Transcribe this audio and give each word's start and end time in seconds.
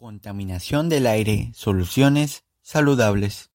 Contaminación 0.00 0.88
del 0.88 1.06
aire, 1.06 1.52
soluciones 1.54 2.44
saludables. 2.62 3.50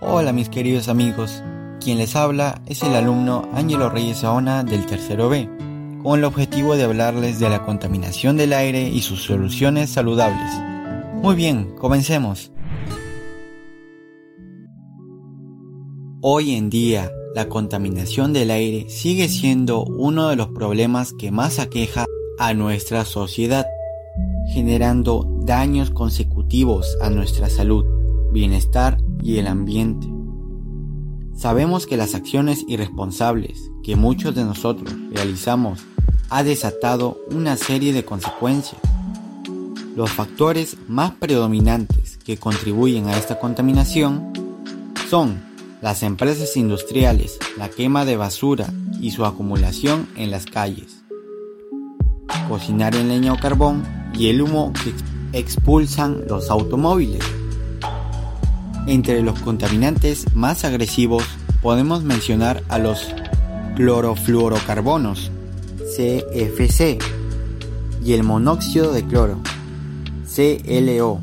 Hola 0.00 0.32
mis 0.32 0.48
queridos 0.48 0.86
amigos, 0.86 1.42
quien 1.80 1.98
les 1.98 2.14
habla 2.14 2.62
es 2.66 2.84
el 2.84 2.94
alumno 2.94 3.50
Ángelo 3.52 3.90
Reyes 3.90 4.18
Saona 4.18 4.62
del 4.62 4.86
tercero 4.86 5.28
B, 5.28 5.50
con 6.04 6.20
el 6.20 6.24
objetivo 6.24 6.76
de 6.76 6.84
hablarles 6.84 7.40
de 7.40 7.50
la 7.50 7.64
contaminación 7.64 8.36
del 8.36 8.52
aire 8.52 8.88
y 8.88 9.00
sus 9.00 9.24
soluciones 9.24 9.90
saludables. 9.90 10.52
Muy 11.14 11.34
bien, 11.34 11.74
comencemos. 11.74 12.52
Hoy 16.20 16.54
en 16.54 16.70
día, 16.70 17.10
la 17.34 17.48
contaminación 17.48 18.32
del 18.32 18.52
aire 18.52 18.88
sigue 18.88 19.28
siendo 19.28 19.82
uno 19.82 20.28
de 20.28 20.36
los 20.36 20.50
problemas 20.50 21.12
que 21.18 21.32
más 21.32 21.58
aqueja 21.58 22.06
a 22.38 22.54
nuestra 22.54 23.04
sociedad 23.04 23.66
generando 24.58 25.24
daños 25.42 25.90
consecutivos 25.90 26.98
a 27.00 27.10
nuestra 27.10 27.48
salud, 27.48 27.84
bienestar 28.32 28.98
y 29.22 29.38
el 29.38 29.46
ambiente. 29.46 30.08
Sabemos 31.36 31.86
que 31.86 31.96
las 31.96 32.16
acciones 32.16 32.64
irresponsables 32.66 33.70
que 33.84 33.94
muchos 33.94 34.34
de 34.34 34.42
nosotros 34.42 34.92
realizamos 35.12 35.84
ha 36.28 36.42
desatado 36.42 37.20
una 37.30 37.56
serie 37.56 37.92
de 37.92 38.04
consecuencias. 38.04 38.80
Los 39.94 40.10
factores 40.10 40.76
más 40.88 41.12
predominantes 41.12 42.18
que 42.24 42.36
contribuyen 42.36 43.06
a 43.06 43.16
esta 43.16 43.38
contaminación 43.38 44.32
son 45.08 45.40
las 45.80 46.02
empresas 46.02 46.56
industriales, 46.56 47.38
la 47.56 47.68
quema 47.68 48.04
de 48.04 48.16
basura 48.16 48.72
y 49.00 49.12
su 49.12 49.24
acumulación 49.24 50.08
en 50.16 50.32
las 50.32 50.46
calles, 50.46 51.04
cocinar 52.48 52.96
en 52.96 53.06
leña 53.06 53.32
o 53.32 53.38
carbón 53.38 53.97
y 54.18 54.28
el 54.28 54.42
humo 54.42 54.72
que 54.72 54.92
expulsan 55.38 56.24
los 56.28 56.50
automóviles. 56.50 57.24
Entre 58.86 59.22
los 59.22 59.38
contaminantes 59.40 60.34
más 60.34 60.64
agresivos 60.64 61.24
podemos 61.62 62.02
mencionar 62.02 62.62
a 62.68 62.78
los 62.78 63.14
clorofluorocarbonos, 63.76 65.30
CFC, 65.96 66.98
y 68.04 68.12
el 68.12 68.24
monóxido 68.24 68.92
de 68.92 69.04
cloro, 69.04 69.38
CLO. 70.34 71.20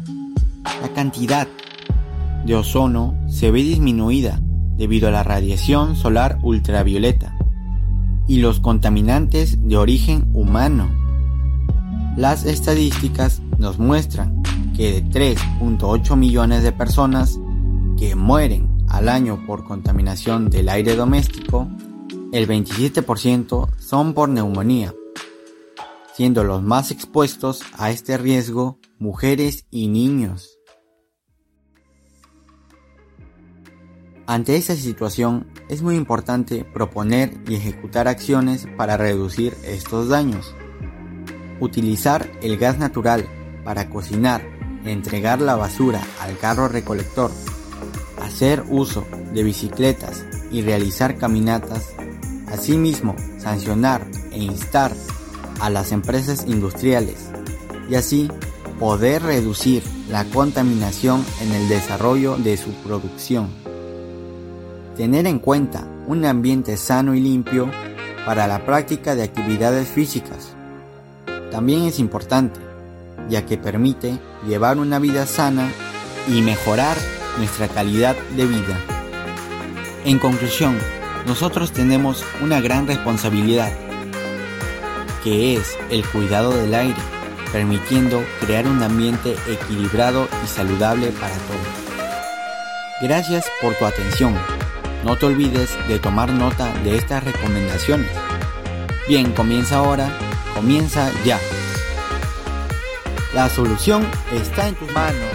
La 0.81 0.89
cantidad 0.93 1.47
de 2.45 2.55
ozono 2.55 3.17
se 3.27 3.51
ve 3.51 3.63
disminuida 3.63 4.39
debido 4.77 5.07
a 5.07 5.11
la 5.11 5.23
radiación 5.23 5.95
solar 5.95 6.37
ultravioleta 6.43 7.35
y 8.27 8.37
los 8.37 8.59
contaminantes 8.59 9.67
de 9.67 9.77
origen 9.77 10.29
humano 10.33 11.04
las 12.15 12.45
estadísticas 12.45 13.41
nos 13.57 13.77
muestran 13.77 14.41
que 14.75 15.01
de 15.01 15.03
3.8 15.03 16.15
millones 16.15 16.63
de 16.63 16.71
personas 16.71 17.39
que 17.97 18.15
mueren 18.15 18.85
al 18.89 19.09
año 19.09 19.45
por 19.45 19.65
contaminación 19.65 20.49
del 20.49 20.69
aire 20.69 20.95
doméstico, 20.95 21.67
el 22.31 22.47
27% 22.47 23.69
son 23.79 24.13
por 24.13 24.29
neumonía, 24.29 24.93
siendo 26.13 26.43
los 26.43 26.61
más 26.63 26.91
expuestos 26.91 27.61
a 27.77 27.91
este 27.91 28.17
riesgo 28.17 28.79
mujeres 28.99 29.65
y 29.69 29.87
niños. 29.87 30.57
Ante 34.27 34.55
esta 34.55 34.75
situación 34.75 35.47
es 35.69 35.81
muy 35.81 35.95
importante 35.95 36.65
proponer 36.65 37.37
y 37.47 37.55
ejecutar 37.55 38.07
acciones 38.07 38.67
para 38.75 38.97
reducir 38.97 39.55
estos 39.63 40.09
daños. 40.09 40.55
Utilizar 41.59 42.29
el 42.41 42.57
gas 42.57 42.77
natural 42.77 43.25
para 43.63 43.89
cocinar, 43.89 44.41
entregar 44.85 45.41
la 45.41 45.55
basura 45.55 46.01
al 46.21 46.37
carro 46.37 46.67
recolector, 46.67 47.31
hacer 48.21 48.63
uso 48.69 49.05
de 49.33 49.43
bicicletas 49.43 50.25
y 50.51 50.61
realizar 50.61 51.17
caminatas, 51.17 51.93
asimismo 52.47 53.15
sancionar 53.37 54.05
e 54.31 54.39
instar 54.39 54.91
a 55.59 55.69
las 55.69 55.91
empresas 55.91 56.45
industriales 56.47 57.29
y 57.89 57.95
así 57.95 58.29
poder 58.79 59.23
reducir 59.23 59.83
la 60.09 60.25
contaminación 60.25 61.25
en 61.41 61.51
el 61.53 61.69
desarrollo 61.69 62.37
de 62.37 62.57
su 62.57 62.71
producción. 62.83 63.49
Tener 64.97 65.25
en 65.27 65.39
cuenta 65.39 65.87
un 66.07 66.25
ambiente 66.25 66.77
sano 66.77 67.15
y 67.15 67.21
limpio 67.21 67.69
para 68.25 68.47
la 68.47 68.65
práctica 68.65 69.15
de 69.15 69.23
actividades 69.23 69.87
físicas 69.87 70.54
también 71.55 71.85
es 71.85 71.99
importante, 71.99 72.59
ya 73.29 73.45
que 73.45 73.57
permite 73.57 74.19
llevar 74.45 74.77
una 74.77 74.99
vida 74.99 75.25
sana 75.25 75.71
y 76.27 76.41
mejorar 76.41 76.97
nuestra 77.37 77.69
calidad 77.69 78.13
de 78.35 78.45
vida. 78.45 78.77
En 80.03 80.19
conclusión, 80.19 80.77
nosotros 81.25 81.71
tenemos 81.71 82.25
una 82.41 82.59
gran 82.59 82.87
responsabilidad, 82.87 83.71
que 85.23 85.55
es 85.55 85.77
el 85.89 86.05
cuidado 86.05 86.51
del 86.51 86.73
aire, 86.75 86.99
permitiendo 87.53 88.21
crear 88.41 88.67
un 88.67 88.83
ambiente 88.83 89.37
equilibrado 89.47 90.27
y 90.43 90.47
saludable 90.47 91.07
para 91.13 91.35
todos. 91.35 93.01
Gracias 93.01 93.45
por 93.61 93.75
tu 93.75 93.85
atención. 93.85 94.35
No 95.05 95.15
te 95.15 95.27
olvides 95.27 95.69
de 95.87 95.99
tomar 95.99 96.33
nota 96.33 96.73
de 96.83 96.97
estas 96.97 97.23
recomendaciones. 97.23 98.11
Bien, 99.07 99.31
comienza 99.31 99.77
ahora 99.77 100.09
comienza 100.65 101.11
ya. 101.23 101.39
La 103.35 103.47
solución 103.49 104.03
está 104.33 104.67
en 104.67 104.73
tus 104.73 104.91
manos. 104.93 105.34